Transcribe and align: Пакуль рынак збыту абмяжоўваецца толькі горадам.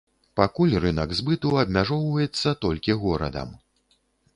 Пакуль 0.39 0.73
рынак 0.85 1.13
збыту 1.19 1.53
абмяжоўваецца 1.65 2.59
толькі 2.67 3.01
горадам. 3.05 3.59